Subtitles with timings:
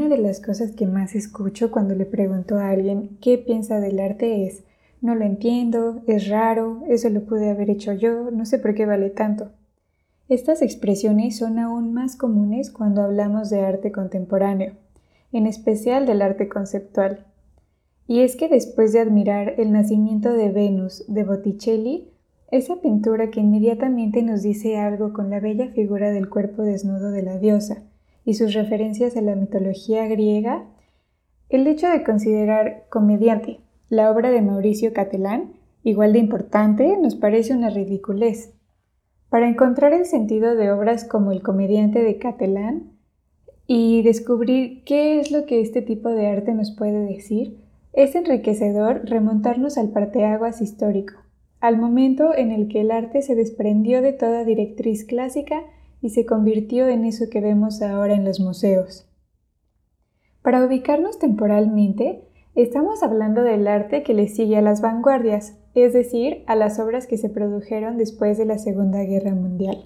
[0.00, 4.00] Una de las cosas que más escucho cuando le pregunto a alguien qué piensa del
[4.00, 4.64] arte es,
[5.02, 8.86] no lo entiendo, es raro, eso lo pude haber hecho yo, no sé por qué
[8.86, 9.50] vale tanto.
[10.30, 14.72] Estas expresiones son aún más comunes cuando hablamos de arte contemporáneo,
[15.32, 17.26] en especial del arte conceptual.
[18.06, 22.08] Y es que después de admirar el nacimiento de Venus de Botticelli,
[22.50, 27.22] esa pintura que inmediatamente nos dice algo con la bella figura del cuerpo desnudo de
[27.22, 27.82] la diosa,
[28.30, 30.64] y sus referencias a la mitología griega,
[31.48, 33.58] el hecho de considerar comediante
[33.88, 38.54] la obra de Mauricio Catelán, igual de importante, nos parece una ridiculez.
[39.30, 42.92] Para encontrar el sentido de obras como El comediante de Catelán
[43.66, 49.06] y descubrir qué es lo que este tipo de arte nos puede decir, es enriquecedor
[49.06, 51.14] remontarnos al parteaguas histórico,
[51.58, 55.64] al momento en el que el arte se desprendió de toda directriz clásica
[56.02, 59.06] y se convirtió en eso que vemos ahora en los museos.
[60.42, 66.42] Para ubicarnos temporalmente, estamos hablando del arte que le sigue a las vanguardias, es decir,
[66.46, 69.84] a las obras que se produjeron después de la Segunda Guerra Mundial.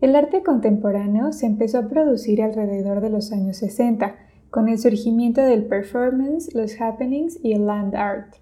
[0.00, 4.16] El arte contemporáneo se empezó a producir alrededor de los años 60,
[4.50, 8.34] con el surgimiento del performance, los happenings y el land art.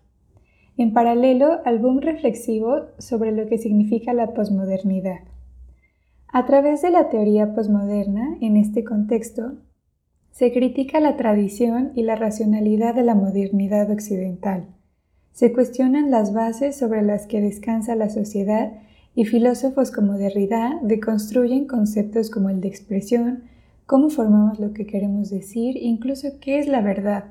[0.77, 5.21] En paralelo al reflexivo sobre lo que significa la posmodernidad.
[6.33, 9.55] A través de la teoría posmoderna, en este contexto,
[10.31, 14.69] se critica la tradición y la racionalidad de la modernidad occidental.
[15.33, 18.75] Se cuestionan las bases sobre las que descansa la sociedad
[19.17, 23.45] y filósofos como Derrida deconstruyen conceptos como el de expresión,
[23.87, 27.25] cómo formamos lo que queremos decir, incluso qué es la verdad.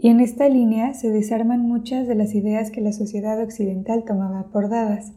[0.00, 4.48] Y en esta línea se desarman muchas de las ideas que la sociedad occidental tomaba
[4.50, 5.12] por dadas.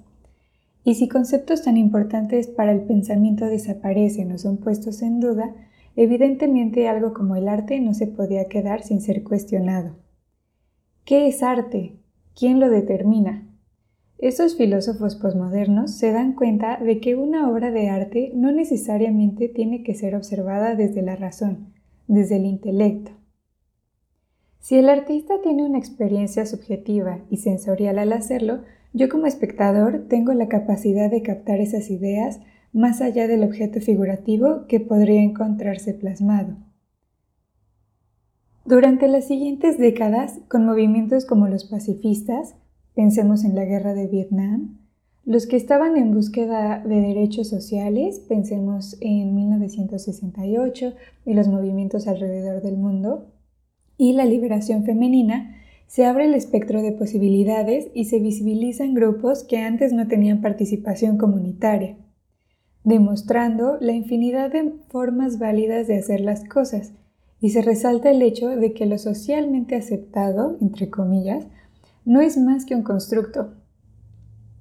[0.86, 5.56] Y si conceptos tan importantes para el pensamiento desaparecen o son puestos en duda,
[5.96, 9.96] evidentemente algo como el arte no se podía quedar sin ser cuestionado.
[11.04, 11.98] ¿Qué es arte?
[12.36, 13.50] ¿Quién lo determina?
[14.20, 19.82] Estos filósofos posmodernos se dan cuenta de que una obra de arte no necesariamente tiene
[19.82, 21.74] que ser observada desde la razón,
[22.08, 23.12] desde el intelecto.
[24.66, 28.62] Si el artista tiene una experiencia subjetiva y sensorial al hacerlo,
[28.94, 32.40] yo como espectador tengo la capacidad de captar esas ideas
[32.74, 36.56] más allá del objeto figurativo que podría encontrarse plasmado.
[38.66, 42.56] Durante las siguientes décadas, con movimientos como los pacifistas,
[42.96, 44.80] pensemos en la guerra de Vietnam,
[45.26, 52.64] los que estaban en búsqueda de derechos sociales, pensemos en 1968 y los movimientos alrededor
[52.64, 53.28] del mundo,
[53.98, 55.56] y la liberación femenina,
[55.88, 61.18] se abre el espectro de posibilidades y se visibilizan grupos que antes no tenían participación
[61.18, 61.98] comunitaria,
[62.84, 66.94] demostrando la infinidad de formas válidas de hacer las cosas,
[67.40, 71.48] y se resalta el hecho de que lo socialmente aceptado, entre comillas,
[72.04, 73.54] no es más que un constructo.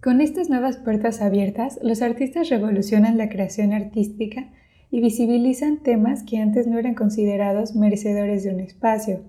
[0.03, 4.51] Con estas nuevas puertas abiertas, los artistas revolucionan la creación artística
[4.91, 9.21] y visibilizan temas que antes no eran considerados merecedores de un espacio,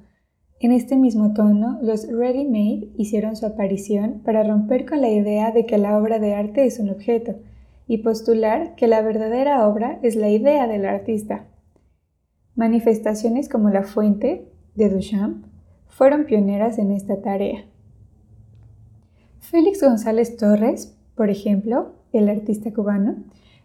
[0.61, 5.51] en este mismo tono, los Ready Made hicieron su aparición para romper con la idea
[5.51, 7.35] de que la obra de arte es un objeto
[7.87, 11.45] y postular que la verdadera obra es la idea del artista.
[12.55, 15.45] Manifestaciones como La Fuente, de Duchamp,
[15.87, 17.65] fueron pioneras en esta tarea.
[19.41, 23.17] Félix González Torres, por ejemplo, el artista cubano,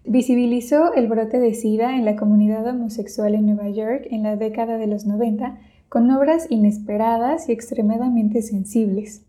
[0.04, 4.78] visibilizó el brote de SIDA en la comunidad homosexual en Nueva York en la década
[4.78, 9.26] de los 90 con obras inesperadas y extremadamente sensibles.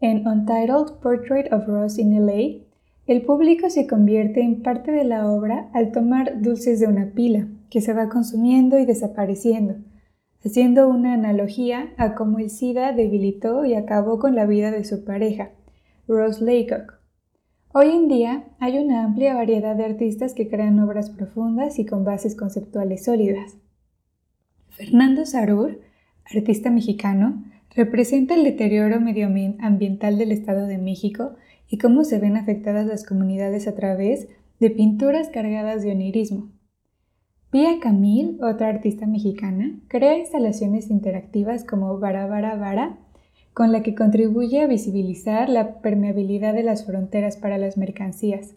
[0.00, 2.64] En Untitled Portrait of Rose in LA,
[3.06, 7.48] el público se convierte en parte de la obra al tomar dulces de una pila,
[7.70, 9.76] que se va consumiendo y desapareciendo,
[10.44, 15.04] haciendo una analogía a cómo el SIDA debilitó y acabó con la vida de su
[15.04, 15.50] pareja,
[16.06, 16.97] Rose Laycock.
[17.80, 22.02] Hoy en día hay una amplia variedad de artistas que crean obras profundas y con
[22.02, 23.56] bases conceptuales sólidas.
[24.68, 25.78] Fernando Sarur,
[26.24, 27.44] artista mexicano,
[27.76, 31.36] representa el deterioro medioambiental del Estado de México
[31.68, 34.26] y cómo se ven afectadas las comunidades a través
[34.58, 36.50] de pinturas cargadas de onirismo.
[37.52, 42.98] Pia Camil, otra artista mexicana, crea instalaciones interactivas como Vara Vara Vara,
[43.58, 48.54] con la que contribuye a visibilizar la permeabilidad de las fronteras para las mercancías,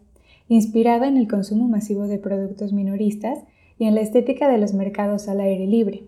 [0.47, 3.39] inspirada en el consumo masivo de productos minoristas
[3.79, 6.03] y en la estética de los mercados al aire libre.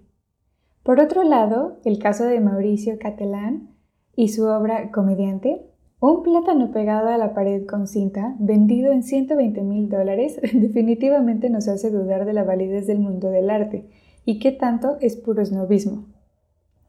[0.83, 3.71] Por otro lado, el caso de Mauricio Catelán
[4.15, 5.65] y su obra Comediante,
[5.99, 11.67] un plátano pegado a la pared con cinta, vendido en 120 mil dólares, definitivamente nos
[11.67, 13.89] hace dudar de la validez del mundo del arte,
[14.23, 16.05] y qué tanto es puro snobismo.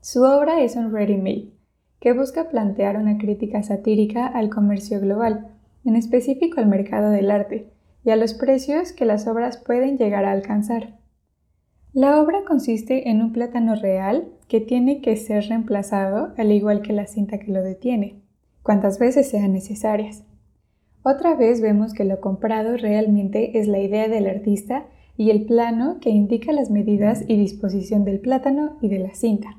[0.03, 1.54] Su obra es un ready-made,
[2.05, 5.47] que busca plantear una crítica satírica al comercio global,
[5.87, 7.71] en específico al mercado del arte,
[8.05, 10.99] y a los precios que las obras pueden llegar a alcanzar.
[11.95, 16.93] La obra consiste en un plátano real que tiene que ser reemplazado al igual que
[16.93, 18.21] la cinta que lo detiene,
[18.62, 20.25] cuantas veces sean necesarias.
[21.05, 24.85] Otra vez vemos que lo comprado realmente es la idea del artista
[25.17, 29.56] y el plano que indica las medidas y disposición del plátano y de la cinta.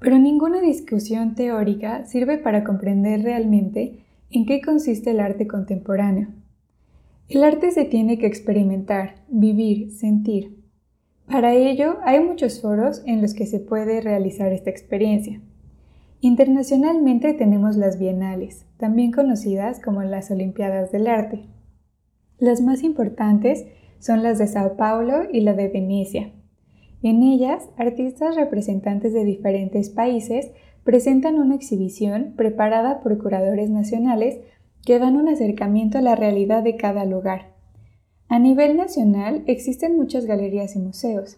[0.00, 6.28] Pero ninguna discusión teórica sirve para comprender realmente en qué consiste el arte contemporáneo.
[7.28, 10.64] El arte se tiene que experimentar, vivir, sentir,
[11.26, 15.40] para ello, hay muchos foros en los que se puede realizar esta experiencia.
[16.20, 21.46] Internacionalmente tenemos las bienales, también conocidas como las Olimpiadas del Arte.
[22.38, 23.64] Las más importantes
[24.00, 26.30] son las de Sao Paulo y la de Venecia.
[27.04, 30.50] En ellas, artistas representantes de diferentes países
[30.82, 34.40] presentan una exhibición preparada por curadores nacionales
[34.84, 37.54] que dan un acercamiento a la realidad de cada lugar
[38.34, 41.36] a nivel nacional existen muchas galerías y museos.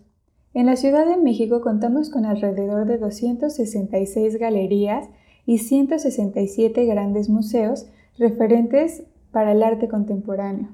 [0.55, 5.09] En la Ciudad de México contamos con alrededor de 266 galerías
[5.45, 7.87] y 167 grandes museos
[8.19, 10.69] referentes para el arte contemporáneo,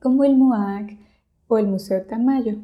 [0.00, 0.98] como el MUAC
[1.46, 2.56] o el Museo Tamayo.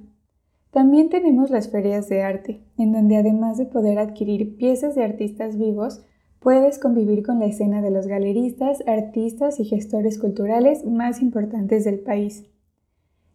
[0.77, 5.57] También tenemos las ferias de arte, en donde además de poder adquirir piezas de artistas
[5.57, 6.05] vivos,
[6.39, 12.01] puedes convivir con la escena de los galeristas, artistas y gestores culturales más importantes del
[12.01, 12.45] país.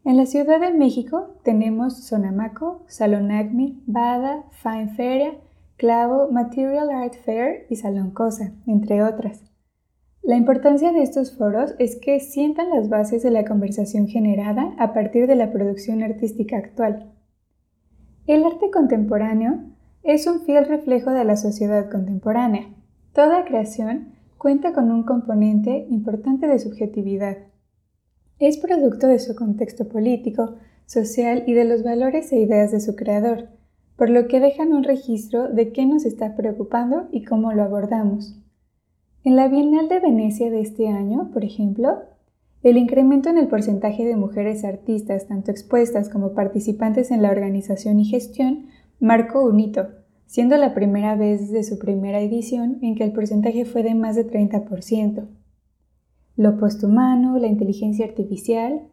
[0.06, 5.34] En la Ciudad de México tenemos Sonamaco, Salón Acme, Bada, Fine Feria,
[5.78, 9.42] Clavo, Material Art Fair y Salón Cosa, entre otras.
[10.22, 14.94] La importancia de estos foros es que sientan las bases de la conversación generada a
[14.94, 17.12] partir de la producción artística actual.
[18.28, 19.60] El arte contemporáneo
[20.04, 22.68] es un fiel reflejo de la sociedad contemporánea.
[23.14, 27.38] Toda creación cuenta con un componente importante de subjetividad
[28.42, 30.56] es producto de su contexto político,
[30.88, 33.50] social y de los valores e ideas de su creador,
[33.96, 38.36] por lo que dejan un registro de qué nos está preocupando y cómo lo abordamos.
[39.24, 42.00] En la Bienal de Venecia de este año, por ejemplo,
[42.64, 48.00] el incremento en el porcentaje de mujeres artistas, tanto expuestas como participantes en la organización
[48.00, 48.68] y gestión,
[49.00, 49.88] marcó un hito,
[50.26, 54.16] siendo la primera vez desde su primera edición en que el porcentaje fue de más
[54.16, 55.28] de 30%
[56.42, 58.88] lo posthumano, la inteligencia artificial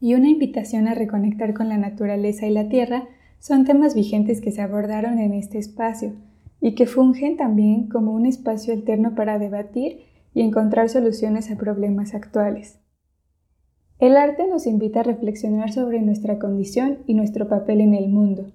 [0.00, 3.08] y una invitación a reconectar con la naturaleza y la tierra
[3.38, 6.12] son temas vigentes que se abordaron en este espacio
[6.60, 10.00] y que fungen también como un espacio alterno para debatir
[10.34, 12.83] y encontrar soluciones a problemas actuales.
[13.98, 18.46] El arte nos invita a reflexionar sobre nuestra condición y nuestro papel en el mundo.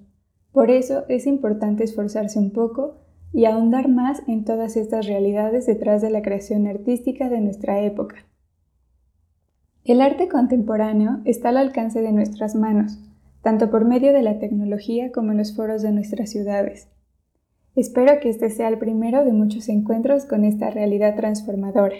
[0.51, 2.95] Por eso es importante esforzarse un poco
[3.31, 8.17] y ahondar más en todas estas realidades detrás de la creación artística de nuestra época.
[9.85, 12.99] El arte contemporáneo está al alcance de nuestras manos,
[13.41, 16.89] tanto por medio de la tecnología como en los foros de nuestras ciudades.
[17.75, 21.95] Espero que este sea el primero de muchos encuentros con esta realidad transformadora.